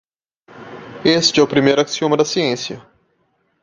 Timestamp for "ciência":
2.25-2.81